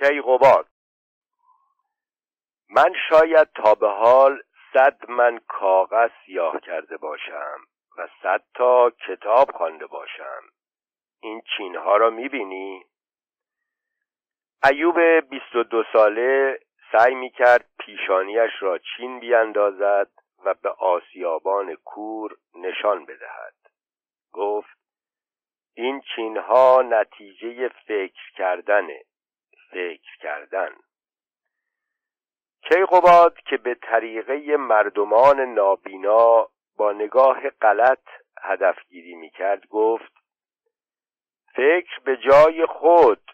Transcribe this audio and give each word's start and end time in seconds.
کیقوباد 0.00 0.66
من 2.70 2.94
شاید 3.08 3.48
تا 3.54 3.74
به 3.74 3.88
حال 3.88 4.42
صد 4.72 5.10
من 5.10 5.40
کاغذ 5.48 6.10
سیاه 6.26 6.60
کرده 6.60 6.96
باشم 6.96 7.58
و 7.98 8.08
صد 8.22 8.42
تا 8.54 8.90
کتاب 8.90 9.50
خوانده 9.50 9.86
باشم. 9.86 10.42
این 11.22 11.42
چینها 11.56 11.96
را 11.96 12.10
می‌بینی؟ 12.10 12.84
ایوب 14.70 15.00
بیست 15.00 15.54
و 15.54 15.62
دو 15.62 15.84
ساله 15.92 16.60
سعی 16.92 17.14
می‌کرد 17.14 17.70
پیشانیش 17.78 18.52
را 18.60 18.78
چین 18.78 19.20
بیاندازد 19.20 20.10
و 20.44 20.54
به 20.54 20.70
آسیابان 20.70 21.74
کور 21.74 22.36
نشان 22.54 23.04
بدهد. 23.04 23.54
گفت 24.32 24.78
این 25.74 26.00
چینها 26.00 26.82
نتیجه 26.82 27.68
فکر 27.68 28.32
کردنه. 28.36 29.04
فکر 29.70 30.16
کردن. 30.20 30.76
کیقوباد 32.62 33.38
که 33.38 33.56
به 33.56 33.74
طریقه 33.74 34.56
مردمان 34.56 35.40
نابینا 35.40 36.48
با 36.76 36.92
نگاه 36.92 37.50
غلط 37.50 38.02
هدفگیری 38.42 39.14
می‌کرد 39.14 39.66
گفت 39.66 40.12
فکر 41.54 42.00
به 42.04 42.16
جای 42.16 42.66
خود 42.66 43.30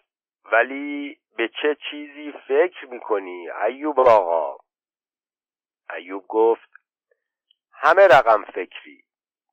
ولی 0.51 1.19
به 1.37 1.49
چه 1.61 1.77
چیزی 1.91 2.33
فکر 2.47 2.85
می‌کنی 2.85 3.49
ایوب 3.49 3.99
آقا؟ 3.99 4.57
ایوب 5.95 6.27
گفت 6.27 6.69
همه 7.73 8.07
رقم 8.07 8.43
فکری 8.43 9.03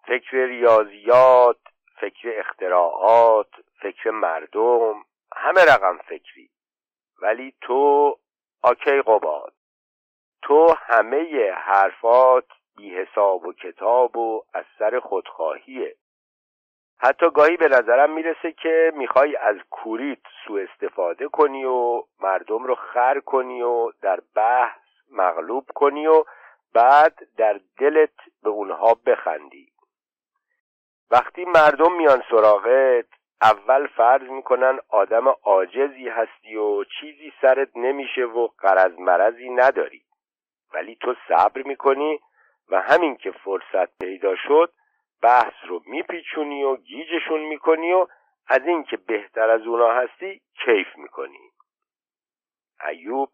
فکر 0.07 0.37
ریاضیات 0.47 1.61
فکر 2.01 2.33
اختراعات 2.39 3.51
فکر 3.81 4.11
مردم 4.11 5.05
همه 5.37 5.61
رقم 5.61 5.99
فکری. 5.99 6.51
ولی 7.25 7.55
تو 7.61 8.15
آکی 8.63 9.03
قباد. 9.03 9.53
تو 10.43 10.75
همه 10.79 11.51
حرفات 11.53 12.47
بی 12.77 12.97
حساب 12.97 13.47
و 13.47 13.53
کتاب 13.53 14.17
و 14.17 14.45
از 14.55 14.65
سر 14.79 15.01
خودخواهیه. 15.01 15.97
حتی 16.99 17.31
گاهی 17.31 17.57
به 17.57 17.69
نظرم 17.69 18.11
می‌رسه 18.11 18.53
که 18.53 18.93
می‌خوای 18.97 19.37
از 19.37 19.57
کوریت 19.71 20.19
سوء 20.47 20.63
استفاده 20.63 21.29
کنی 21.29 21.65
و 21.65 22.03
مردم 22.21 22.65
رو 22.65 22.75
خر 22.75 23.21
کنی 23.21 23.63
و 23.63 23.93
در 24.03 24.21
بحث 24.35 24.81
مغلوب 25.11 25.71
کنی 25.75 26.07
و 26.07 26.25
بعد 26.75 27.19
در 27.37 27.61
دلت 27.79 28.17
به 28.43 28.51
اونها 28.51 28.95
بخندی. 29.07 29.73
وقتی 31.11 31.45
مردم 31.45 31.93
میان 31.93 32.23
سراغت 32.31 33.07
اول 33.45 33.87
فرض 33.87 34.23
می‌کنن 34.23 34.79
آدم 34.89 35.29
عاجزی 35.29 36.09
هستی 36.09 36.57
و 36.57 36.85
چیزی 36.85 37.33
سرت 37.41 37.69
نمیشه 37.77 38.25
و 38.25 38.47
قرض 38.47 38.99
مرزی 38.99 39.51
نداری. 39.51 40.03
ولی 40.75 40.97
تو 41.01 41.15
صبر 41.29 41.63
می‌کنی 41.63 42.21
و 42.71 42.81
همین 42.81 43.17
که 43.17 43.31
فرصت 43.31 43.99
پیدا 43.99 44.37
شد 44.37 44.73
بحث 45.23 45.55
رو 45.69 45.83
میپیچونی 45.87 46.63
و 46.63 46.77
گیجشون 46.77 47.41
می‌کنی 47.41 47.93
و 47.93 48.07
از 48.47 48.63
اینکه 48.67 48.97
بهتر 48.97 49.51
از 49.51 49.61
اونا 49.61 49.93
هستی 49.93 50.41
کیف 50.65 50.97
می‌کنی. 50.97 51.51
ایوب 52.89 53.29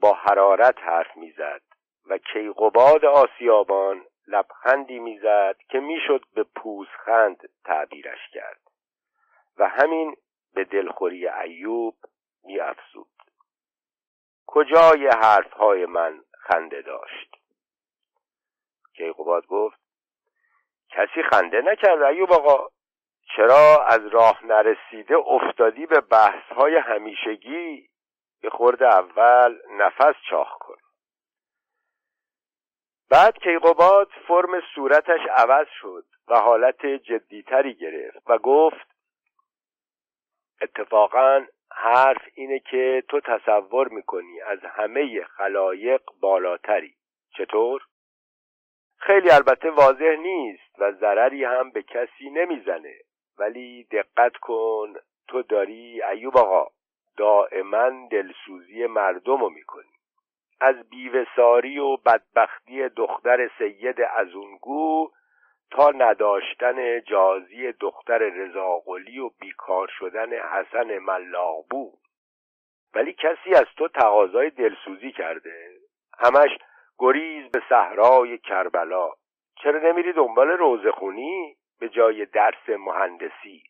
با 0.00 0.12
حرارت 0.12 0.78
حرف 0.78 1.16
می‌زد 1.16 1.62
و 2.06 2.18
کیقوباد 2.18 3.04
آسیابان 3.04 4.04
لبخندی 4.26 4.98
می‌زد 4.98 5.56
که 5.68 5.80
می‌شد 5.80 6.24
به 6.34 6.44
پوزخند 6.56 7.48
تعبیرش 7.64 8.28
کرد. 8.32 8.69
و 9.60 9.68
همین 9.68 10.16
به 10.54 10.64
دلخوری 10.64 11.28
ایوب 11.28 11.96
میافزود. 12.44 13.06
کجای 14.46 15.06
حرفهای 15.06 15.86
من 15.86 16.20
خنده 16.32 16.82
داشت؟ 16.82 17.36
کیقوباد 18.96 19.46
گفت 19.46 19.80
کسی 20.90 21.22
خنده 21.30 21.60
نکرد 21.60 22.02
ایوب 22.02 22.32
آقا. 22.32 22.68
چرا 23.36 23.84
از 23.86 24.06
راه 24.06 24.46
نرسیده 24.46 25.16
افتادی 25.16 25.86
به 25.86 26.00
بحث 26.00 26.52
های 26.52 26.76
همیشگی؟ 26.76 27.88
به 28.42 28.50
خورده 28.50 28.86
اول 28.86 29.58
نفس 29.70 30.14
چاخ 30.30 30.58
کن. 30.58 30.76
بعد 33.10 33.38
کیقوباد 33.38 34.08
فرم 34.28 34.60
صورتش 34.74 35.20
عوض 35.36 35.66
شد 35.80 36.04
و 36.28 36.40
حالت 36.40 36.86
جدیتری 36.86 37.74
گرفت 37.74 38.30
و 38.30 38.38
گفت 38.38 38.89
اتفاقا 40.60 41.46
حرف 41.72 42.22
اینه 42.34 42.58
که 42.58 43.04
تو 43.08 43.20
تصور 43.20 43.88
می‌کنی 43.88 44.40
از 44.40 44.58
همه 44.64 45.24
خلایق 45.24 46.02
بالاتری. 46.20 46.94
چطور؟ 47.36 47.82
خیلی 48.98 49.30
البته 49.30 49.70
واضح 49.70 50.16
نیست 50.16 50.78
و 50.78 50.92
ضرری 50.92 51.44
هم 51.44 51.70
به 51.70 51.82
کسی 51.82 52.30
نمی‌زنه. 52.30 52.94
ولی 53.38 53.84
دقت 53.84 54.36
کن 54.36 54.94
تو 55.28 55.42
داری 55.42 56.02
ایوب 56.02 56.36
آقا 56.36 56.70
دائما 57.16 58.08
دلسوزی 58.10 58.86
مردم 58.86 59.40
رو 59.40 59.50
می‌کنی. 59.50 59.90
از 60.60 60.90
بیوساری 60.90 61.78
و 61.78 61.96
بدبختی 61.96 62.88
دختر 62.88 63.50
سید 63.58 64.00
ازونگو 64.16 65.10
تا 65.70 65.90
نداشتن 65.90 67.00
جازی 67.00 67.72
دختر 67.72 68.18
رضاقلی 68.18 69.18
و 69.18 69.28
بیکار 69.28 69.88
شدن 69.98 70.32
حسن 70.32 70.98
ملاقبو 70.98 71.92
ولی 72.94 73.12
کسی 73.12 73.54
از 73.54 73.66
تو 73.76 73.88
تقاضای 73.88 74.50
دلسوزی 74.50 75.12
کرده؟ 75.12 75.70
همش 76.18 76.50
گریز 76.98 77.50
به 77.50 77.62
صحرای 77.68 78.38
کربلا. 78.38 79.10
چرا 79.62 79.78
نمیری 79.80 80.12
دنبال 80.12 80.48
روزخونی؟ 80.48 81.56
به 81.78 81.88
جای 81.88 82.26
درس 82.26 82.68
مهندسی. 82.68 83.62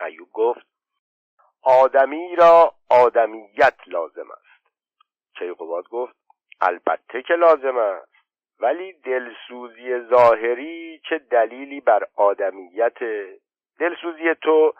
ایوب 0.00 0.28
گفت 0.32 0.66
آدمی 1.62 2.36
را 2.36 2.74
آدمیت 2.90 3.76
لازم 3.86 4.30
است. 4.30 4.70
کیقوباد 5.38 5.88
گفت 5.88 6.16
البته 6.60 7.22
که 7.22 7.34
لازم 7.34 7.76
است. 7.76 8.09
ولی 8.60 8.92
دلسوزی 8.92 10.00
ظاهری 10.00 11.00
چه 11.08 11.18
دلیلی 11.18 11.80
بر 11.80 12.06
آدمیت 12.16 12.98
دلسوزی 13.78 14.34
تو 14.42 14.74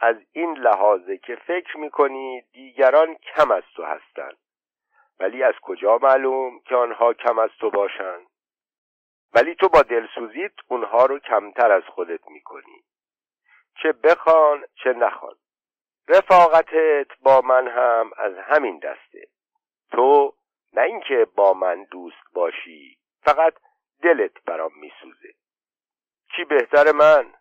از 0.00 0.16
این 0.32 0.58
لحاظه 0.58 1.18
که 1.18 1.36
فکر 1.36 1.76
می‌کنی 1.78 2.42
دیگران 2.52 3.14
کم 3.14 3.50
از 3.50 3.62
تو 3.74 3.82
هستند 3.84 4.36
ولی 5.20 5.42
از 5.42 5.54
کجا 5.62 5.98
معلوم 6.02 6.60
که 6.60 6.74
آنها 6.74 7.12
کم 7.12 7.38
از 7.38 7.50
تو 7.60 7.70
باشند 7.70 8.26
ولی 9.34 9.54
تو 9.54 9.68
با 9.68 9.82
دلسوزیت 9.82 10.52
اونها 10.68 11.06
رو 11.06 11.18
کمتر 11.18 11.72
از 11.72 11.82
خودت 11.82 12.28
می‌کنی. 12.28 12.84
چه 13.82 13.92
بخوان 13.92 14.64
چه 14.84 14.92
نخوان. 14.92 15.34
رفاقتت 16.08 17.06
با 17.22 17.40
من 17.40 17.68
هم 17.68 18.10
از 18.16 18.34
همین 18.38 18.78
دسته. 18.78 19.26
تو 19.90 20.34
نه 20.72 20.82
اینکه 20.82 21.26
با 21.36 21.52
من 21.52 21.84
دوست 21.84 22.32
باشی 22.32 22.98
فقط 23.26 23.54
دلت 24.02 24.44
برام 24.44 24.72
میسوزه. 24.80 25.34
چی 26.36 26.44
بهتر 26.44 26.92
من؟ 26.92 27.34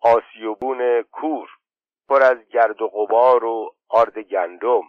آسیوبون 0.00 1.02
کور 1.02 1.48
پر 2.08 2.22
از 2.22 2.38
گرد 2.48 2.82
و 2.82 2.88
غبار 2.88 3.44
و 3.44 3.74
آرد 3.88 4.18
گندم. 4.18 4.82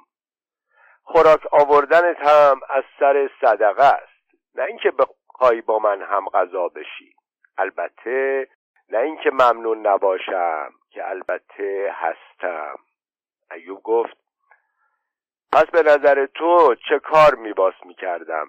خوراک 1.03 1.53
آوردنت 1.53 2.18
هم 2.19 2.59
از 2.69 2.84
سر 3.00 3.29
صدقه 3.41 3.84
است. 3.84 4.35
نه 4.56 4.63
اینکه 4.63 4.91
بخوای 4.91 5.62
با 5.62 5.79
من 5.79 6.02
هم 6.02 6.29
غذا 6.29 6.68
بشی. 6.68 7.16
البته 7.58 8.47
نه 8.90 8.97
اینکه 8.97 9.31
ممنون 9.31 9.88
نباشم 9.88 10.72
که 10.90 11.09
البته 11.09 11.96
هستم. 11.96 12.75
ایوب 13.52 13.84
گفت 13.84 14.18
پس 15.53 15.66
به 15.66 15.82
نظر 15.82 16.26
تو 16.26 16.76
چه 16.90 16.99
کار 16.99 17.35
میباس 17.35 17.73
می‌کردم؟ 17.85 18.47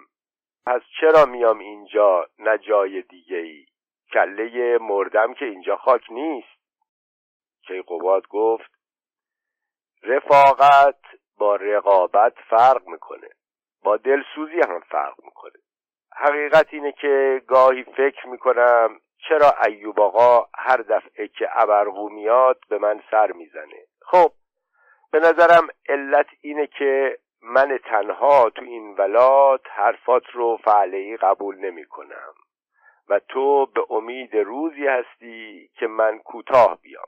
پس 0.65 0.81
چرا 1.01 1.25
میام 1.25 1.59
اینجا 1.59 2.27
نه 2.39 2.57
جای 2.57 3.01
دیگه 3.01 3.37
ای 3.37 3.65
کله 4.13 4.77
مردم 4.77 5.33
که 5.33 5.45
اینجا 5.45 5.75
خاک 5.77 6.11
نیست. 6.11 6.63
کیقوباد 7.67 8.27
گفت 8.27 8.71
رفاقت 10.03 10.99
با 11.37 11.55
رقابت 11.55 12.33
فرق 12.49 12.87
می‌کنه. 12.87 13.29
با 13.83 13.97
دلسوزی 13.97 14.61
هم 14.69 14.79
فرق 14.79 15.15
می‌کنه. 15.23 15.59
حقیقت 16.15 16.73
اینه 16.73 16.91
که 16.91 17.41
گاهی 17.47 17.83
فکر 17.83 18.27
می‌کنم 18.27 18.99
چرا 19.29 19.53
ایوب 19.65 19.99
آقا 19.99 20.47
هر 20.55 20.77
دفعه 20.77 21.27
که 21.27 21.49
ابرقو 21.51 22.09
میاد 22.09 22.59
به 22.69 22.77
من 22.77 23.03
سر 23.11 23.31
می‌زنه. 23.31 23.85
خب 24.01 24.31
به 25.11 25.19
نظرم 25.19 25.67
علت 25.89 26.27
اینه 26.41 26.67
که 26.67 27.19
من 27.43 27.77
تنها 27.77 28.49
تو 28.49 28.63
این 28.63 28.95
ولات 28.97 29.61
حرفات 29.69 30.23
رو 30.33 30.57
فعلی 30.57 31.17
قبول 31.17 31.57
نمی 31.57 31.85
کنم 31.85 32.33
و 33.09 33.19
تو 33.19 33.65
به 33.65 33.85
امید 33.89 34.35
روزی 34.35 34.87
هستی 34.87 35.69
که 35.75 35.87
من 35.87 36.19
کوتاه 36.19 36.79
بیام. 36.81 37.05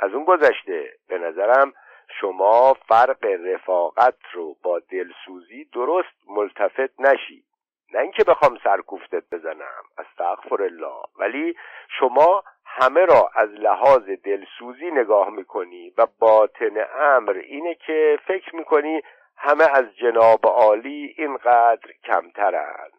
از 0.00 0.14
اون 0.14 0.24
گذشته 0.24 0.92
به 1.08 1.18
نظرم 1.18 1.72
شما 2.20 2.74
فرق 2.88 3.24
رفاقت 3.24 4.18
رو 4.32 4.56
با 4.62 4.78
دلسوزی 4.78 5.64
درست 5.64 6.14
ملتفت 6.28 7.00
نشی. 7.00 7.44
نه 7.92 8.00
اینکه 8.00 8.24
بخوام 8.24 8.58
سرکوفتت 8.64 9.22
بزنم 9.32 9.82
استغفر 9.98 10.62
الله. 10.62 11.02
ولی 11.18 11.56
شما 11.98 12.44
همه 12.64 13.04
را 13.04 13.30
از 13.34 13.50
لحاظ 13.50 14.02
دلسوزی 14.24 14.90
نگاه 14.90 15.30
می‌کنی 15.30 15.92
و 15.98 16.06
باطن 16.18 16.86
امر 16.98 17.32
اینه 17.32 17.74
که 17.74 18.18
فکر 18.26 18.56
می‌کنی 18.56 19.02
همه 19.36 19.64
از 19.74 19.84
جناب 19.96 20.46
عالی 20.46 21.14
اینقدر 21.18 21.92
کمترن. 22.04 22.90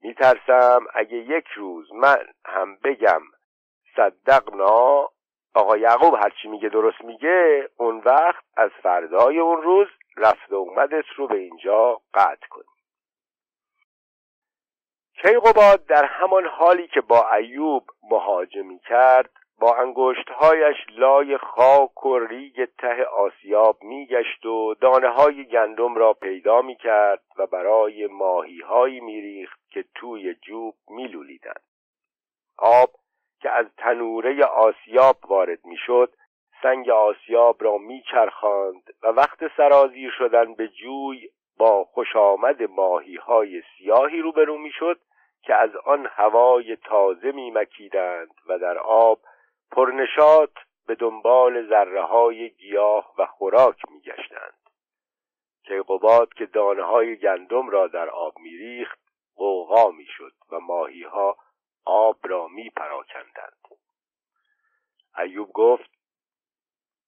میترسم 0.00 0.86
اگه 0.94 1.16
یک 1.16 1.46
روز 1.56 1.92
من 1.92 2.26
هم 2.44 2.76
بگم 2.84 3.22
صدقنا 3.96 5.08
آقا 5.54 5.76
یعقوب 5.76 6.14
هرچی 6.14 6.48
میگه 6.48 6.68
درست 6.68 7.00
میگه 7.04 7.68
اون 7.76 8.02
وقت 8.04 8.44
از 8.56 8.70
فردای 8.82 9.38
اون 9.38 9.62
روز 9.62 9.88
رفت 10.16 10.52
و 10.52 10.54
اومدت 10.54 11.04
رو 11.16 11.28
به 11.28 11.36
اینجا 11.36 12.00
قطع 12.14 12.46
کنی. 12.50 12.64
کیقوباد 15.22 15.86
در 15.86 16.04
همان 16.04 16.46
حالی 16.46 16.88
که 16.88 17.00
با 17.00 17.32
ایوب 17.32 17.86
مهاجمی 18.10 18.78
کرد 18.78 19.30
با 19.60 19.76
انگشتهایش 19.76 20.76
لای 20.96 21.38
خاک 21.38 22.06
و 22.06 22.18
ریگ 22.18 22.64
ته 22.78 23.04
آسیاب 23.04 23.82
میگشت 23.82 24.46
و 24.46 24.74
دانه 24.74 25.08
های 25.08 25.44
گندم 25.44 25.94
را 25.94 26.12
پیدا 26.12 26.62
می‌کرد 26.62 27.22
و 27.38 27.46
برای 27.46 28.06
ماهی 28.06 28.60
هایی 28.60 29.00
میریخت 29.00 29.60
که 29.70 29.84
توی 29.94 30.34
جوب 30.34 30.74
میلولیدند. 30.88 31.62
آب 32.58 32.90
که 33.40 33.50
از 33.50 33.66
تنوره 33.76 34.44
آسیاب 34.44 35.16
وارد 35.28 35.64
می‌شد 35.64 36.12
سنگ 36.62 36.90
آسیاب 36.90 37.64
را 37.64 37.78
میچرخاند 37.78 38.82
و 39.02 39.06
وقت 39.06 39.56
سرازیر 39.56 40.10
شدن 40.18 40.54
به 40.54 40.68
جوی 40.68 41.28
با 41.58 41.84
خوش 41.84 42.16
آمد 42.16 42.62
ماهی 42.62 43.16
های 43.16 43.62
سیاهی 43.78 44.20
روبرو 44.20 44.58
می‌شد 44.58 45.00
که 45.42 45.54
از 45.54 45.76
آن 45.76 46.06
هوای 46.10 46.76
تازه 46.76 47.32
میمکیدند 47.32 48.34
و 48.48 48.58
در 48.58 48.78
آب 48.78 49.18
پرنشات 49.76 50.52
به 50.86 50.94
دنبال 50.94 51.68
ذره 51.68 52.02
های 52.02 52.50
گیاه 52.50 53.14
و 53.18 53.26
خوراک 53.26 53.90
میگشتند. 53.90 54.54
کیقوباد 55.64 56.34
که 56.34 56.46
دانه 56.46 56.82
های 56.82 57.16
گندم 57.16 57.68
را 57.68 57.86
در 57.86 58.08
آب 58.10 58.38
میریخت 58.38 58.98
قوقا 59.34 59.90
می‌شد 59.90 60.32
و 60.50 60.60
ماهی 60.60 61.02
ها 61.02 61.36
آب 61.84 62.18
را 62.22 62.48
می 62.48 62.70
پراکندند 62.70 63.56
ایوب 65.18 65.52
گفت 65.52 65.90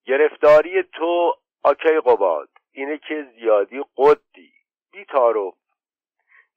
گرفتاری 0.05 0.83
تو 0.83 1.35
آکی 1.63 2.01
قباد 2.07 2.49
اینه 2.73 2.99
که 2.99 3.33
زیادی 3.35 3.85
قدی 3.97 4.53
بی 4.93 5.05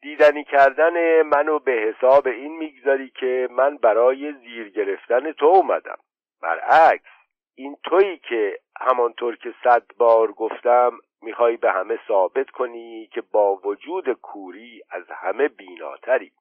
دیدنی 0.02 0.44
کردن 0.44 1.22
منو 1.22 1.60
به 1.60 1.72
حساب 1.72 2.28
این 2.28 2.58
می‌گذاری 2.58 3.10
که 3.10 3.48
من 3.52 3.78
برای 3.78 4.34
زیر 4.34 4.70
گرفتن 4.70 5.32
تو 5.32 5.46
اومدم. 5.46 5.98
برعکس 6.42 7.10
این 7.56 7.78
تویی 7.84 8.18
که 8.18 8.60
همانطور 8.80 9.36
که 9.36 9.54
صد 9.64 9.84
بار 9.98 10.32
گفتم 10.32 10.92
می‌خوای 11.22 11.58
به 11.58 11.72
همه 11.72 12.00
ثابت 12.08 12.50
کنی 12.50 13.08
که 13.08 13.22
با 13.22 13.56
وجود 13.56 14.14
کوری 14.14 14.82
از 14.90 15.04
همه 15.10 15.48
بیناتری. 15.48 16.32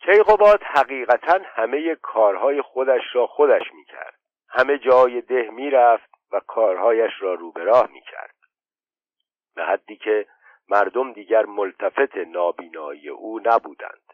کیقوباد 0.00 0.62
حقیقتا 0.62 1.40
همه 1.44 1.94
کارهای 1.94 2.62
خودش 2.62 3.02
را 3.12 3.26
خودش 3.26 3.72
می‌کرد. 3.74 4.14
همه 4.48 4.78
جای 4.78 5.20
ده 5.20 5.50
می‌رفت 5.50 6.10
و 6.32 6.40
کارهایش 6.40 7.12
را 7.20 7.34
رو 7.34 7.52
به 7.52 7.64
راه 7.64 7.90
می‌کرد. 7.92 8.34
به 9.54 9.64
حدی 9.64 9.96
که 9.96 10.26
مردم 10.68 11.12
دیگر 11.12 11.46
ملتفت 11.46 12.16
نابینایی 12.16 13.08
او 13.08 13.40
نبودند. 13.44 14.12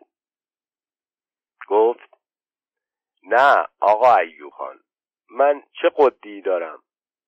گفت 1.69 2.11
نه 3.23 3.67
آقا 3.81 4.17
ایوب 4.17 4.53
خان 4.53 4.81
من 5.31 5.63
چه 5.73 5.91
قدی 5.97 6.41
دارم؟ 6.41 6.83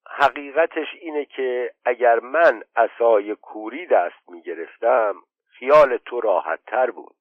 حقیقتش 0.07 0.87
اینه 1.01 1.25
که 1.25 1.75
اگر 1.85 2.21
من 2.21 2.63
اسای 2.77 3.35
کوری 3.35 3.87
دست 3.87 4.29
می 4.29 4.43
گرفتم 4.43 5.15
خیال 5.47 5.97
تو 5.97 6.21
راحت 6.21 6.65
تر 6.67 6.91
بود. 6.91 7.17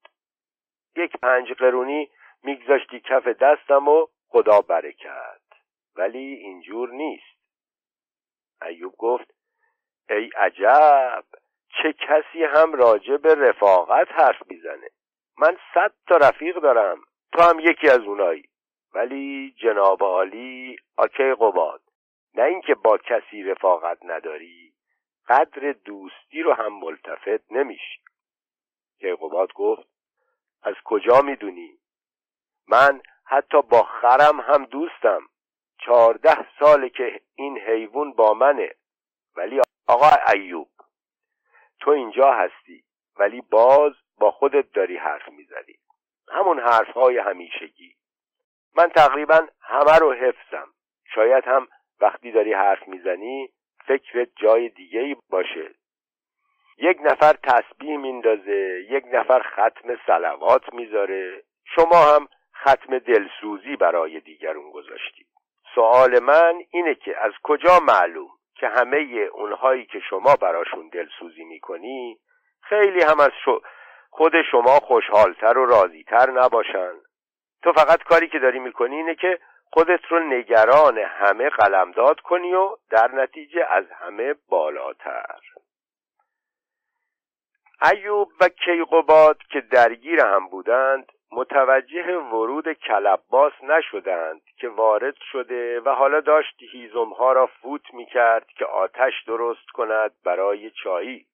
یک 0.96 1.16
پنج 1.16 1.52
قرونی 1.52 2.10
میگذاشتی 2.42 3.00
کف 3.00 3.26
دستم 3.26 3.88
و 3.88 4.06
خدا 4.28 4.60
برکت. 4.60 5.40
ولی 5.96 6.34
اینجور 6.34 6.90
نیست. 6.90 7.38
ایوب 8.62 8.94
گفت 8.98 9.34
ای 10.10 10.30
عجب! 10.36 11.24
چه 11.82 11.92
کسی 11.92 12.44
هم 12.44 12.72
راجع 12.72 13.16
به 13.16 13.34
رفاقت 13.34 14.12
حرف 14.12 14.42
می‌زنه. 14.50 14.88
من 15.38 15.56
صد 15.74 15.92
تا 16.08 16.16
رفیق 16.16 16.56
دارم 16.56 17.00
تو 17.32 17.42
هم 17.42 17.60
یکی 17.60 17.88
از 17.88 17.98
اونایی. 17.98 18.48
ولی 18.94 19.54
جناب 19.62 20.02
عالی 20.02 20.76
آکی 20.96 21.34
قباد 21.34 21.82
نه 22.34 22.42
اینکه 22.42 22.74
با 22.74 22.98
کسی 22.98 23.42
رفاقت 23.42 23.98
نداری 24.04 24.72
قدر 25.28 25.72
دوستی 25.72 26.42
رو 26.42 26.52
هم 26.52 26.78
ملتفت 26.78 27.52
نمیشی. 27.52 28.00
کیقوباد 29.00 29.52
گفت 29.52 29.88
از 30.62 30.74
کجا 30.84 31.20
می‌دونی؟ 31.20 31.78
من 32.68 33.00
حتی 33.24 33.62
با 33.62 33.82
خرم 33.82 34.40
هم 34.40 34.64
دوستم. 34.64 35.20
چهارده 35.78 36.46
ساله 36.58 36.88
که 36.88 37.20
این 37.34 37.58
حیوان 37.58 38.12
با 38.12 38.34
منه. 38.34 38.74
ولی 39.36 39.60
آقا 39.86 40.10
ایوب 40.32 40.68
تو 41.82 41.90
اینجا 41.90 42.32
هستی 42.32 42.84
ولی 43.18 43.40
باز 43.40 43.92
با 44.18 44.30
خودت 44.30 44.72
داری 44.72 44.96
حرف 44.96 45.28
می‌زنی. 45.28 45.74
همون 46.28 46.60
حرفهای 46.60 47.18
همیشگی. 47.18 47.94
من 48.76 48.88
تقریبا 48.88 49.46
همه 49.60 49.98
رو 49.98 50.12
حفظم. 50.12 50.68
شاید 51.14 51.44
هم 51.44 51.68
وقتی 52.00 52.32
داری 52.32 52.52
حرف 52.52 52.88
می‌زنی 52.88 53.48
فکرت 53.86 54.28
جای 54.36 54.68
دیگه 54.68 55.00
ای 55.00 55.16
باشه. 55.30 55.74
یک 56.78 56.98
نفر 57.00 57.32
تسبیح 57.32 57.96
میندازه 57.96 58.86
یک 58.90 59.04
نفر 59.12 59.42
ختم 59.42 59.96
سلوات 60.06 60.74
می‌ذاره. 60.74 61.42
شما 61.64 61.96
هم 61.96 62.28
ختم 62.56 62.98
دلسوزی 62.98 63.76
برای 63.76 64.20
دیگرون 64.20 64.70
گذاشتید 64.70 65.26
سوال 65.74 66.18
من 66.18 66.62
اینه 66.70 66.94
که 66.94 67.18
از 67.18 67.32
کجا 67.42 67.78
معلوم 67.88 68.30
که 68.62 68.68
همه 68.68 68.98
اونهایی 69.32 69.86
که 69.86 70.00
شما 70.00 70.36
براشون 70.36 70.88
دلسوزی 70.88 71.44
می‌کنی 71.44 72.18
خیلی 72.60 73.02
هم 73.02 73.20
از 73.20 73.30
خود 74.10 74.32
شما 74.50 74.78
خوشحالتر 74.78 75.58
و 75.58 75.66
راضیتر 75.66 76.30
نباشن. 76.30 76.92
تو 77.62 77.72
فقط 77.72 78.02
کاری 78.02 78.28
که 78.28 78.38
داری 78.38 78.58
می‌کنی 78.58 78.96
اینه 78.96 79.14
که 79.14 79.38
خودت 79.72 80.04
رو 80.08 80.20
نگران 80.20 80.98
همه 80.98 81.48
قلمداد 81.48 82.20
کنی 82.20 82.54
و 82.54 82.76
در 82.90 83.10
نتیجه 83.14 83.66
از 83.70 83.84
همه 83.90 84.34
بالاتر. 84.48 85.40
ایوب 87.92 88.28
و 88.40 88.48
کیقوباد 88.48 89.38
که 89.50 89.60
درگیر 89.60 90.24
هم 90.24 90.48
بودند 90.48 91.12
متوجه 91.32 92.16
ورود 92.16 92.72
کلباس 92.72 93.52
نشدند 93.62 94.42
که 94.56 94.68
وارد 94.68 95.14
شده 95.32 95.80
و 95.80 95.88
حالا 95.88 96.20
داشت 96.20 96.62
هیزمها 96.72 97.32
را 97.32 97.46
فوت 97.46 97.94
می 97.94 98.06
کرد 98.06 98.46
که 98.46 98.64
آتش 98.64 99.12
درست 99.26 99.70
کند 99.74 100.10
برای 100.24 100.70
چایی. 100.70 101.26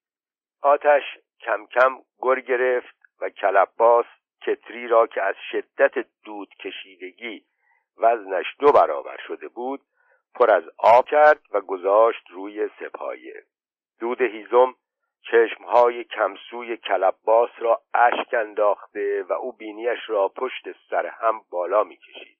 آتش 0.62 1.02
کم 1.40 1.66
کم 1.66 1.96
گر 2.22 2.40
گرفت 2.40 2.96
و 3.20 3.30
کلباس 3.30 4.06
کتری 4.42 4.88
را 4.88 5.06
که 5.06 5.22
از 5.22 5.34
شدت 5.52 6.06
دود 6.24 6.54
کشیدگی 6.54 7.44
وزنش 7.96 8.46
دو 8.58 8.72
برابر 8.72 9.16
شده 9.26 9.48
بود 9.48 9.80
پر 10.34 10.50
از 10.50 10.64
آب 10.78 11.04
کرد 11.06 11.40
و 11.52 11.60
گذاشت 11.60 12.30
روی 12.30 12.68
سپایه. 12.80 13.42
دود 14.00 14.20
هیزم 14.20 14.74
چشمهای 15.30 16.04
کمسوی 16.04 16.76
کلباس 16.76 17.50
را 17.58 17.80
اشک 17.94 18.34
انداخته 18.34 19.22
و 19.22 19.32
او 19.32 19.52
بینیش 19.52 19.98
را 20.06 20.28
پشت 20.28 20.64
سر 20.90 21.06
هم 21.06 21.40
بالا 21.50 21.84
می‌کشید. 21.84 22.38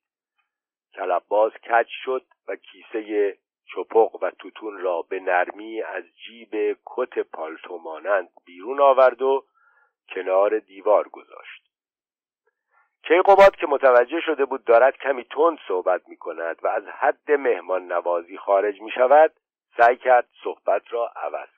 کلباس 0.94 1.52
کج 1.52 1.86
شد 2.04 2.24
و 2.48 2.56
کیسه 2.56 3.36
چپق 3.74 4.22
و 4.22 4.30
توتون 4.30 4.78
را 4.78 5.02
به 5.02 5.20
نرمی 5.20 5.82
از 5.82 6.04
جیب 6.26 6.76
کت 6.86 7.18
پالتومانند 7.18 8.28
بیرون 8.46 8.80
آورد 8.80 9.22
و 9.22 9.44
کنار 10.14 10.58
دیوار 10.58 11.08
گذاشت. 11.08 11.68
کیقوباد 13.02 13.56
که 13.56 13.66
متوجه 13.66 14.20
شده 14.20 14.44
بود 14.44 14.64
دارد 14.64 14.96
کمی 14.96 15.24
تند 15.24 15.58
صحبت 15.68 16.08
می 16.08 16.16
کند 16.16 16.58
و 16.62 16.68
از 16.68 16.84
حد 16.84 17.30
مهمان 17.30 17.92
نوازی 17.92 18.36
خارج 18.36 18.80
می 18.80 18.90
شود 18.90 19.32
سعی 19.76 19.96
کرد 19.96 20.28
صحبت 20.44 20.82
را 20.90 21.12
عوض 21.16 21.57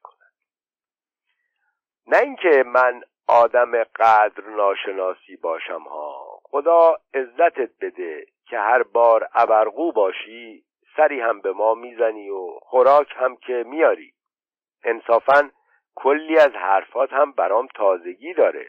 نه 2.12 2.18
اینکه 2.18 2.64
من 2.66 3.00
آدم 3.28 3.84
قدر 3.84 4.46
ناشناسی 4.56 5.36
باشم 5.36 5.82
ها. 5.82 6.40
خدا 6.42 6.96
عزتت 7.14 7.70
بده 7.80 8.26
که 8.48 8.58
هر 8.58 8.82
بار 8.82 9.28
ابرقو 9.34 9.92
باشی 9.92 10.64
سری 10.96 11.20
هم 11.20 11.40
به 11.40 11.52
ما 11.52 11.74
می‌زنی 11.74 12.30
و 12.30 12.46
خوراک 12.62 13.14
هم 13.16 13.36
که 13.36 13.64
میاری. 13.66 14.12
انصافا 14.84 15.50
کلی 15.94 16.38
از 16.38 16.52
حرفات 16.52 17.12
هم 17.12 17.32
برام 17.32 17.68
تازگی 17.74 18.34
داره. 18.34 18.66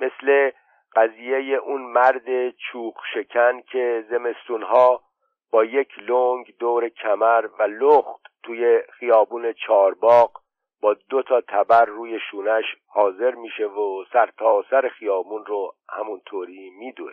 مثل 0.00 0.50
قضیه 0.96 1.56
اون 1.56 1.82
مرد 1.82 2.50
چوق 2.50 2.94
شکن 3.14 3.60
که 3.60 4.04
زمستونها 4.10 5.02
با 5.50 5.64
یک 5.64 5.98
لنگ 5.98 6.54
دور 6.58 6.88
کمر 6.88 7.48
و 7.58 7.62
لخت 7.62 8.26
توی 8.42 8.82
خیابون 8.98 9.52
چارباق 9.52 10.41
با 10.82 10.94
دو 10.94 11.22
تا 11.22 11.40
تبر 11.40 11.84
روی 11.84 12.20
شونش 12.30 12.64
حاضر 12.86 13.34
میشه 13.34 13.66
و 13.66 14.04
سر 14.12 14.30
تا 14.38 14.64
سر 14.70 14.88
خیابون 14.88 15.46
رو 15.46 15.76
همونطوری 15.88 16.70
میدوه. 16.70 17.12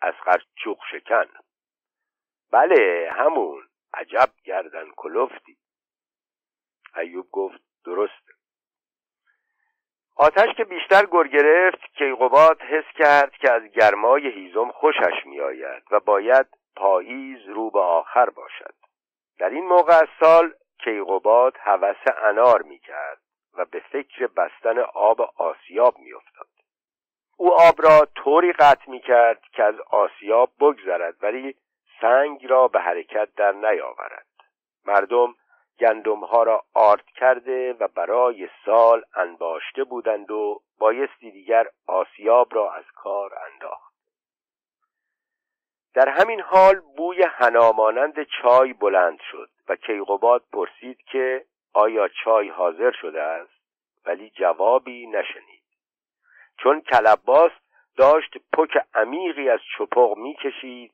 از 0.00 0.14
چوق 0.56 0.78
شکن. 0.90 1.26
بله 2.52 3.10
همون. 3.12 3.62
عجب 3.94 4.30
گردن 4.44 4.90
کلفتی. 4.96 5.56
ایوب 6.96 7.30
گفت 7.30 7.60
درسته 7.84 8.32
آتش 10.16 10.54
که 10.56 10.64
بیشتر 10.64 11.06
گر 11.06 11.26
گرفت 11.28 11.80
کیقوباد 11.98 12.62
حس 12.62 12.84
کرد 12.94 13.32
که 13.32 13.52
از 13.52 13.62
گرمای 13.62 14.28
هیزم 14.28 14.70
خوشش 14.70 15.26
میآید 15.26 15.82
و 15.90 16.00
باید 16.00 16.46
پاییز 16.76 17.48
رو 17.48 17.70
به 17.70 17.80
آخر 17.80 18.30
باشد. 18.30 18.74
در 19.38 19.48
این 19.48 19.66
موقع 19.66 19.92
از 19.92 20.08
سال 20.20 20.54
کیقوباد 20.88 21.56
هوس 21.60 21.96
انار 22.22 22.62
می‌کرد 22.62 23.18
و 23.54 23.64
به 23.64 23.80
فکر 23.80 24.26
بستن 24.26 24.78
آب 24.78 25.20
آسیاب 25.36 25.98
میافتاد. 25.98 26.46
او 27.36 27.52
آب 27.52 27.82
را 27.82 28.08
طوری 28.14 28.52
قطع 28.52 28.90
می‌کرد 28.90 29.42
که 29.52 29.64
از 29.64 29.74
آسیاب 29.90 30.50
بگذرد 30.60 31.14
ولی 31.22 31.54
سنگ 32.00 32.46
را 32.46 32.68
به 32.68 32.80
حرکت 32.80 33.28
در 33.36 33.52
نیاورد. 33.52 34.26
مردم 34.84 35.34
گندمها 35.80 36.42
را 36.42 36.64
آرد 36.74 37.06
کرده 37.06 37.72
و 37.72 37.88
برای 37.88 38.48
سال 38.64 39.04
انباشته 39.14 39.84
بودند 39.84 40.30
و 40.30 40.60
بایستی 40.78 41.30
دیگر 41.30 41.66
آسیاب 41.86 42.54
را 42.54 42.72
از 42.72 42.84
کار 42.94 43.30
انداخت. 43.52 43.94
در 45.94 46.08
همین 46.08 46.40
حال 46.40 46.80
بوی 46.80 47.22
هنامانند 47.22 48.22
چای 48.22 48.72
بلند 48.72 49.18
شد. 49.30 49.50
و 49.68 49.76
کیقوباد 49.76 50.44
پرسید 50.52 50.98
که 51.02 51.44
آیا 51.72 52.08
چای 52.08 52.48
حاضر 52.48 52.92
شده 53.00 53.22
است؟ 53.22 53.58
ولی 54.06 54.30
جوابی 54.30 55.06
نشنید. 55.06 55.62
چون 56.58 56.80
کلباس 56.80 57.52
داشت 57.96 58.36
پک 58.52 58.78
عمیقی 58.94 59.48
از 59.48 59.60
چپق 59.78 60.16
می‌کشید 60.16 60.92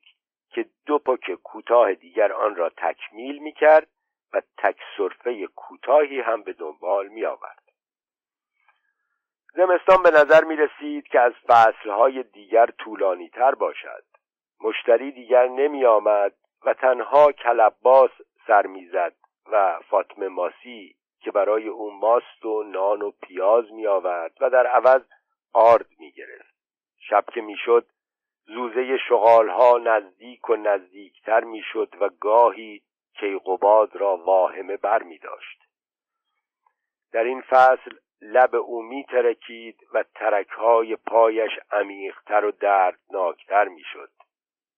که 0.51 0.67
دو 0.87 0.99
پک 0.99 1.35
کوتاه 1.35 1.95
دیگر 1.95 2.33
آن 2.33 2.55
را 2.55 2.69
تکمیل 2.69 3.39
می‌کرد 3.39 3.89
و 4.33 4.43
تک 4.59 4.77
صرفه 4.97 5.47
کوتاهی 5.47 6.21
هم 6.21 6.43
به 6.43 6.53
دنبال 6.53 7.09
می 7.09 7.25
آورد 7.25 7.63
زمستان 9.55 10.03
به 10.03 10.11
نظر 10.11 10.45
می 10.45 10.57
رسید 10.57 11.09
که 11.09 11.21
از 11.21 11.33
فصلهای 11.49 12.23
دیگر 12.23 12.67
طولانی 12.67 13.29
تر 13.29 13.55
باشد. 13.55 14.05
مشتری 14.61 15.13
دیگر 15.13 15.47
نمی 15.47 15.85
آمد 15.85 16.35
و 16.65 16.75
تنها 16.75 17.33
کلباس 17.33 18.11
سر 18.47 18.67
می‌زد 18.67 19.15
و 19.53 19.81
فاطمه 19.89 20.29
ماسی 20.29 20.97
که 21.21 21.31
برای 21.31 21.69
او 21.69 21.91
ماست 21.91 22.45
و 22.45 22.63
نان 22.63 23.03
و 23.03 23.11
پیاز 23.11 23.73
می 23.73 23.87
آورد 23.87 24.37
و 24.41 24.51
در 24.51 24.67
عوض 24.67 25.03
آرد 25.53 25.87
می 25.99 26.13
گرفت 26.13 26.55
شب 26.99 27.25
که 27.35 27.41
می 27.41 27.57
شد 27.57 27.87
زوزه 28.47 28.99
شغالها 29.09 29.79
نزدیک 29.79 30.51
و 30.51 30.57
نزدیکتر 30.57 31.45
می 31.45 31.63
و 32.01 32.09
گاهی 32.21 32.83
کیقوباد 33.15 33.97
را 33.97 34.17
واهمه 34.17 34.77
بر 34.77 35.03
می 35.03 35.19
داشت. 35.19 35.59
در 37.13 37.25
این 37.25 37.41
فصل 37.41 37.91
لب 38.21 38.55
او 38.55 38.83
می 38.83 39.05
ترکید 39.05 39.81
و 39.95 40.05
ترکهای 40.15 40.97
پایش 40.97 41.53
عمیقتر 41.71 42.45
و 42.45 42.51
دردناکتر 42.51 43.69
می 43.69 43.83
شد. 43.93 44.11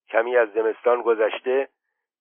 کمی 0.08 0.36
از 0.36 0.48
زمستان 0.52 1.02
گذشته 1.02 1.68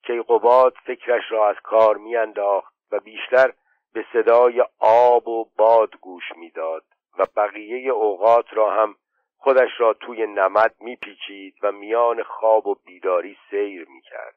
کیقوباد 0.07 0.73
فکرش 0.85 1.23
را 1.29 1.49
از 1.49 1.55
کار 1.63 1.97
میانداخت 1.97 2.73
و 2.91 2.99
بیشتر 2.99 3.53
به 3.93 4.05
صدای 4.13 4.63
آب 4.79 5.27
و 5.27 5.49
باد 5.57 5.95
گوش 6.01 6.23
می‌داد 6.35 6.83
و 7.17 7.25
بقیه 7.35 7.91
اوقات 7.91 8.53
را 8.53 8.71
هم 8.71 8.95
خودش 9.37 9.69
را 9.77 9.93
توی 9.93 10.27
نمد 10.27 10.75
میپیچید 10.79 11.55
و 11.61 11.71
میان 11.71 12.23
خواب 12.23 12.67
و 12.67 12.75
بیداری 12.85 13.37
سیر 13.49 13.87
می‌کرد. 13.89 14.35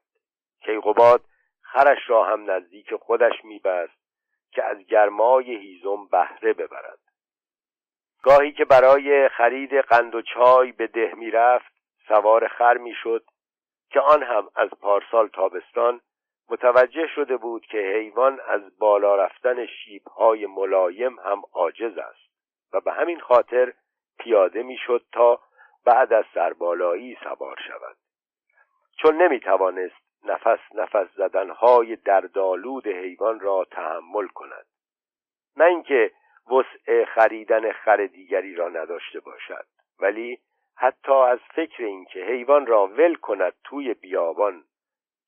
کیقوباد 0.61 1.21
خرش 1.63 1.99
را 2.07 2.25
هم 2.25 2.51
نزدیک 2.51 2.95
خودش 2.95 3.45
میبست 3.45 3.99
که 4.53 4.65
از 4.65 4.79
گرمای 4.79 5.57
هیزم 5.57 6.07
بهره 6.13 6.53
ببرد. 6.53 6.99
گاهی 8.23 8.53
که 8.53 8.65
برای 8.65 9.29
خرید 9.29 9.75
قند 9.75 10.15
و 10.15 10.23
چای 10.23 10.73
به 10.73 10.87
ده 10.87 11.15
می‌رفت 11.15 11.73
سوار 12.09 12.49
خر 12.49 12.77
می‌شد 12.77 13.25
که 13.91 14.01
آن 14.01 14.23
هم 14.23 14.49
از 14.55 14.69
پارسال 14.81 15.29
تابستان 15.29 16.01
متوجه 16.51 17.07
شده 17.15 17.37
بود 17.37 17.67
که 17.67 17.79
حیوان 17.79 18.41
از 18.49 18.79
بالا 18.79 19.17
رفتن 19.17 19.67
شیبهای 19.67 20.47
ملایم 20.47 21.19
هم 21.19 21.43
عاجز 21.53 21.99
است 21.99 22.29
و 22.73 22.81
به 22.81 22.93
همین 22.93 23.21
خاطر 23.21 23.73
پیاده 24.19 24.63
می‌شد 24.63 25.05
تا 25.13 25.41
بعد 25.85 26.13
از 26.13 26.25
سربالایی 26.35 27.19
سوار 27.23 27.57
شود. 27.69 27.97
چون 29.03 29.23
نمی‌توانست 29.23 30.09
نفس 30.25 30.59
نفس 30.75 31.07
زدنهای 31.17 31.97
دردآلود 31.97 32.87
حیوان 32.87 33.41
را 33.41 33.67
تحمل 33.71 34.27
کند. 34.27 34.67
نه 35.57 35.65
اینکه 35.65 36.11
وسع 36.51 37.05
خریدن 37.05 37.73
خر 37.73 38.07
دیگری 38.07 38.55
را 38.55 38.69
نداشته 38.69 39.21
باشد 39.21 39.67
ولی 40.01 40.39
حتی 40.81 41.13
از 41.13 41.39
فکر 41.55 41.85
اینکه 41.85 42.21
حیوان 42.21 42.67
را 42.67 42.87
ول 42.87 43.15
کند 43.15 43.53
توی 43.65 43.95
بیابان 43.95 44.65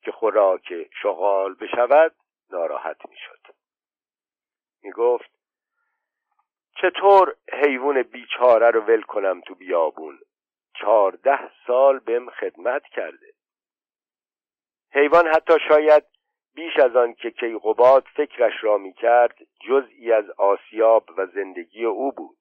که 0.02 0.12
خوراک 0.12 0.74
شغال 1.02 1.54
بشود 1.54 2.14
ناراحت 2.50 3.08
می‌شد. 3.08 3.40
می‌گفت 4.82 5.30
چطور 6.80 7.36
حیوان 7.52 8.02
بیچاره 8.02 8.70
رو 8.70 8.80
ول 8.80 9.02
کنم 9.02 9.40
تو 9.40 9.54
بیابون؟ 9.54 10.18
چهارده 10.74 11.50
سال 11.66 11.98
بهم 11.98 12.30
خدمت 12.30 12.82
کرده. 12.84 13.32
حیوان 14.92 15.26
حتی 15.26 15.54
شاید 15.68 16.04
بیش 16.54 16.78
از 16.78 16.96
آن 16.96 17.14
که 17.14 17.30
کیقوباد 17.30 18.04
فکرش 18.16 18.64
را 18.64 18.78
می‌کرد 18.78 19.38
جزئی 19.68 20.12
از 20.12 20.30
آسیاب 20.30 21.10
و 21.16 21.26
زندگی 21.26 21.84
او 21.84 22.12
بود. 22.12 22.38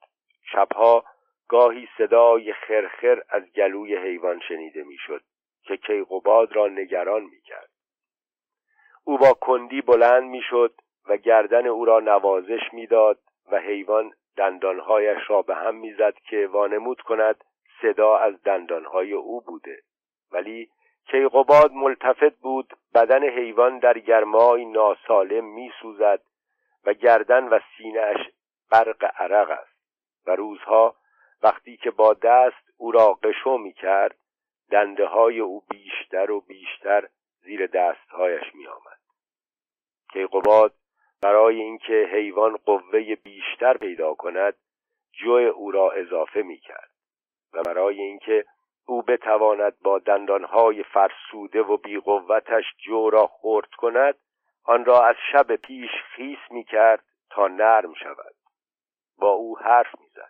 شبها 0.52 1.04
گاهی 1.50 1.88
صدای 1.98 2.54
خرخر 2.54 3.24
از 3.30 3.44
گلوی 3.56 3.96
حیوان 3.96 4.40
شنیده 4.48 4.84
می‌شد 4.84 5.22
که 5.64 5.78
کیقوباد 5.78 6.56
را 6.56 6.68
نگران 6.68 7.22
می‌کرد. 7.22 7.70
او 9.04 9.18
با 9.18 9.34
کندی 9.34 9.82
بلند 9.82 10.24
می‌شد 10.24 10.74
و 11.08 11.18
گردن 11.18 11.68
او 11.68 11.86
را 11.86 12.00
نوازش 12.00 12.74
می‌داد 12.74 13.20
و 13.52 13.60
حیوان 13.60 14.14
دندانهایش 14.38 15.30
را 15.30 15.42
به 15.42 15.56
هم 15.56 15.76
می‌زد 15.76 16.14
که 16.30 16.48
وانمود 16.48 17.02
کند 17.02 17.44
صدا 17.82 18.18
از 18.18 18.44
دندانهای 18.44 19.14
او 19.14 19.42
بوده. 19.42 19.82
ولی 20.32 20.70
کیقوباد 21.06 21.72
ملتفت 21.72 22.40
بود 22.42 22.74
بدن 22.96 23.24
حیوان 23.24 23.80
در 23.80 24.00
گرمای 24.00 24.66
ناسالم 24.66 25.46
میسوزد 25.46 26.22
و 26.86 26.94
گردن 26.94 27.44
و 27.44 27.60
سینهاش 27.78 28.18
برق 28.72 29.12
عرق 29.18 29.50
است 29.50 29.80
و 30.28 30.36
روزها 30.36 30.96
وقتی 31.44 31.78
که 31.78 31.92
با 31.92 32.14
دست 32.14 32.74
او 32.78 32.92
را 32.92 33.14
قشو 33.14 33.58
می 33.58 33.74
کرد 33.74 34.18
دنده 34.72 35.06
های 35.06 35.40
او 35.40 35.64
بیشتر 35.70 36.32
و 36.32 36.42
بیشتر 36.42 37.08
زیر 37.44 37.68
دستهایش 37.68 38.56
می 38.56 38.68
آمد 38.68 39.00
کیقوباد 40.14 40.74
برای 41.22 41.62
اینکه 41.62 42.10
حیوان 42.12 42.58
قوه 42.58 43.16
بیشتر 43.16 43.78
پیدا 43.78 44.14
کند 44.14 44.56
جو 45.12 45.32
او 45.32 45.72
را 45.72 45.92
اضافه 45.92 46.42
می 46.42 46.58
کرد 46.58 46.90
و 47.54 47.62
برای 47.64 48.02
اینکه 48.02 48.46
او 48.86 49.02
بتواند 49.02 49.80
با 49.80 50.00
دندانهای 50.00 50.84
فرسوده 50.84 51.62
و 51.62 51.78
بیقوتش 51.78 52.64
جو 52.78 53.10
را 53.10 53.28
خورد 53.28 53.70
کند 53.78 54.16
آن 54.64 54.86
را 54.86 55.06
از 55.06 55.16
شب 55.32 55.56
پیش 55.56 55.90
خیس 56.16 56.40
می 56.52 56.64
کرد 56.64 57.04
تا 57.30 57.48
نرم 57.48 57.94
شود. 57.94 58.36
با 59.18 59.32
او 59.32 59.60
حرف 59.60 59.96
می‌زد. 60.00 60.29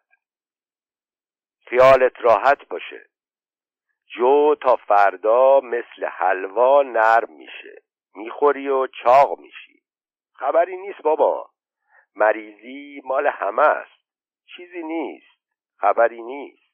خیالت 1.70 2.22
راحت 2.22 2.68
باشه. 2.68 3.06
جو 4.08 4.56
تا 4.56 4.76
فردا 4.76 5.60
مثل 5.60 6.06
حلوا 6.06 6.82
نرم 6.82 7.34
میشه. 7.34 7.82
می‌خوری 8.16 8.70
و 8.70 8.88
چاق 8.88 9.40
میشی. 9.40 9.82
خبری 10.34 10.78
نیست 10.78 11.02
بابا. 11.02 11.50
مریضی 12.16 13.02
مال 13.06 13.28
همه 13.28 13.62
است. 13.62 14.02
چیزی 14.56 14.84
نیست. 14.84 15.40
خبری 15.78 16.22
نیست. 16.22 16.70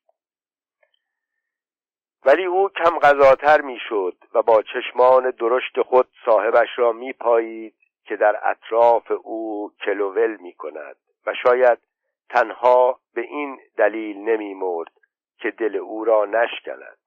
ولی 2.26 2.46
او 2.46 2.70
کم 2.70 3.00
غذاتر 3.00 3.62
می‌شد 3.62 4.18
و 4.34 4.42
با 4.42 4.62
چشمان 4.62 5.30
درشت 5.30 5.82
خود 5.82 6.08
صاحبش 6.26 6.70
را 6.78 6.92
میپایید 6.92 7.76
که 8.06 8.16
در 8.16 8.40
اطراف 8.44 9.12
او 9.12 9.72
کلوول 9.86 10.36
می 10.36 10.54
کند 10.54 10.96
و 11.26 11.34
شاید 11.44 11.80
تنها 12.30 13.00
به 13.14 13.22
این 13.22 13.60
دلیل 13.78 14.18
نمی 14.18 14.54
مرد 14.54 14.92
که 15.38 15.52
دل 15.52 15.76
او 15.76 16.06
را 16.06 16.26
نشکند. 16.26 16.98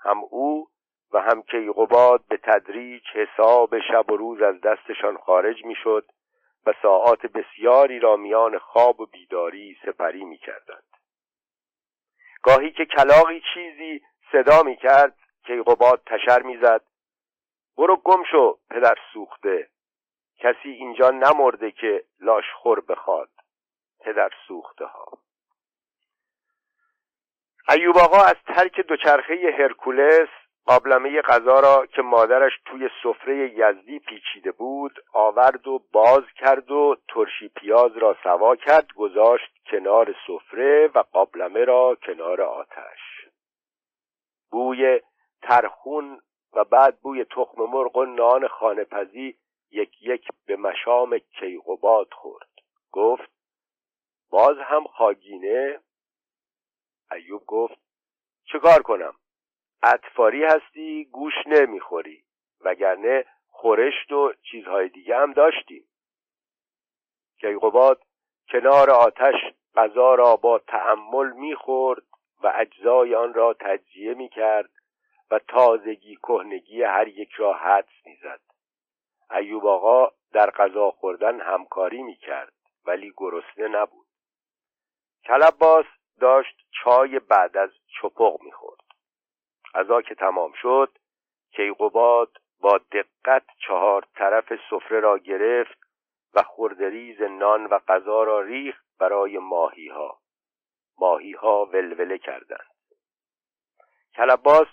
هم 0.00 0.20
او 0.30 0.68
و 1.12 1.20
هم 1.20 1.42
کیقوباد 1.42 2.24
به 2.28 2.36
تدریج 2.36 3.02
حساب 3.14 3.80
شب 3.80 4.10
و 4.10 4.16
روز 4.16 4.42
از 4.42 4.60
دستشان 4.60 5.16
خارج 5.16 5.64
می‌شد 5.64 6.06
و 6.66 6.72
ساعات 6.82 7.26
بسیاری 7.26 7.98
را 7.98 8.16
میان 8.16 8.58
خواب 8.58 9.00
و 9.00 9.06
بیداری 9.06 9.76
سپری 9.86 10.24
می 10.24 10.36
کردند. 10.36 10.82
گاهی 12.42 12.70
که 12.70 12.84
کلاقی 12.84 13.42
چیزی 13.54 14.02
صدا 14.32 14.62
می 14.62 14.76
کرد 14.76 15.16
کیقوباد 15.46 16.02
تشر 16.06 16.42
می‌زد 16.42 16.82
برو 17.78 17.96
گم 17.96 18.22
شو 18.30 18.58
پدر 18.70 18.94
سوخته. 19.12 19.68
کسی 20.38 20.68
اینجا 20.68 21.10
نمرده 21.10 21.70
که 21.70 22.04
لاشخور 22.20 22.80
بخواد. 22.80 23.30
پدر 24.00 24.30
سوخته 24.48 24.84
ها 24.84 25.18
ایوب 27.68 27.98
آقا 27.98 28.24
از 28.24 28.36
ترک 28.46 28.80
دوچرخه 28.80 29.54
هرکولس 29.58 30.28
قابلمه 30.66 31.22
غذا 31.22 31.60
را 31.60 31.86
که 31.86 32.02
مادرش 32.02 32.52
توی 32.64 32.90
سفره 33.02 33.50
یزدی 33.54 33.98
پیچیده 33.98 34.52
بود 34.52 34.92
آورد 35.12 35.68
و 35.68 35.82
باز 35.92 36.22
کرد 36.36 36.70
و 36.70 36.96
ترشی 37.08 37.48
پیاز 37.48 37.96
را 37.96 38.16
سوا 38.22 38.56
کرد 38.56 38.92
گذاشت 38.92 39.52
کنار 39.70 40.14
سفره 40.26 40.90
و 40.94 40.98
قابلمه 40.98 41.64
را 41.64 41.96
کنار 42.06 42.42
آتش. 42.42 43.00
بوی 44.50 45.00
ترخون 45.42 46.20
و 46.52 46.64
بعد 46.64 47.00
بوی 47.00 47.24
تخم 47.24 47.62
مرغ 47.62 47.96
و 47.96 48.04
نان 48.04 48.48
خانپزی 48.48 49.36
یک 49.70 50.02
یک 50.02 50.28
به 50.46 50.56
مشام 50.56 51.18
کیقوباد 51.18 52.08
خورد. 52.12 52.48
گفت 52.92 53.39
باز 54.30 54.58
هم 54.58 54.84
خاگینه. 54.84 55.80
ایوب 57.12 57.46
گفت 57.46 57.80
چه 58.44 58.58
کار 58.58 58.82
کنم؟ 58.82 59.14
اطفاری 59.82 60.44
هستی 60.44 61.04
گوش 61.04 61.34
نمی‌خوری. 61.46 62.24
وگرنه 62.60 63.24
خورشت 63.48 64.12
و 64.12 64.32
چیزهای 64.50 64.88
دیگه 64.88 65.16
هم 65.16 65.32
داشتیم. 65.32 65.88
کیقوباد 67.40 68.02
کنار 68.48 68.90
آتش 68.90 69.34
غذا 69.74 70.14
را 70.14 70.36
با 70.36 70.58
تحمل 70.58 71.32
می‌خورد 71.32 72.02
و 72.42 72.52
اجزای 72.54 73.14
آن 73.14 73.34
را 73.34 73.54
تجزیه 73.60 74.14
می‌کرد 74.14 74.70
و 75.30 75.38
تازگی 75.38 76.16
کهنگی 76.16 76.82
هر 76.82 77.08
یک 77.08 77.30
را 77.32 77.52
حدس 77.52 78.06
می‌زد. 78.06 78.40
ایوب 79.30 79.66
آقا 79.66 80.12
در 80.32 80.50
غذا 80.50 80.90
خوردن 80.90 81.40
همکاری 81.40 82.02
می‌کرد 82.02 82.52
ولی 82.84 83.12
گرسنه 83.16 83.68
نبود. 83.68 84.06
کلباس 85.24 85.86
داشت 86.20 86.66
چای 86.70 87.18
بعد 87.18 87.56
از 87.56 87.70
چپق 88.00 88.42
می‌خورد. 88.42 88.80
غذا 89.74 90.02
که 90.02 90.14
تمام 90.14 90.52
شد 90.52 90.98
کیقوباد 91.52 92.36
با 92.60 92.78
دقت 92.78 93.44
چهار 93.66 94.06
طرف 94.14 94.52
سفره 94.70 95.00
را 95.00 95.18
گرفت 95.18 95.78
و 96.34 96.42
خوردریز 96.42 97.22
نان 97.22 97.66
و 97.66 97.78
غذا 97.88 98.22
را 98.22 98.40
ریخت 98.40 98.84
برای 98.98 99.38
ماهی 99.38 99.88
ها 99.88 100.20
ماهی 100.98 101.32
ها 101.32 101.64
ولوله 101.64 102.18
کردند. 102.18 102.70
کلباس 104.14 104.66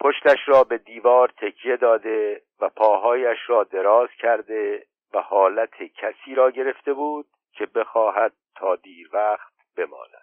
پشتش 0.00 0.38
را 0.46 0.64
به 0.64 0.78
دیوار 0.78 1.28
تکیه 1.28 1.76
داده 1.76 2.42
و 2.60 2.68
پاهایش 2.68 3.38
را 3.46 3.64
دراز 3.64 4.08
کرده 4.18 4.86
و 5.14 5.20
حالت 5.20 5.82
کسی 5.82 6.34
را 6.34 6.50
گرفته 6.50 6.92
بود 6.92 7.26
که 7.52 7.66
بخواهد 7.66 8.32
تا 8.54 8.76
دیر 8.76 9.10
وقت 9.12 9.53
بماند 9.77 10.22